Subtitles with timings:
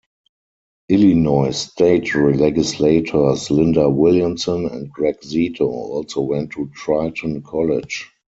[0.89, 8.09] Illinois state legislators Linda Williamson and Greg Zito also went to Triton College.